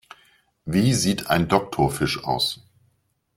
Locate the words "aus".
2.23-2.63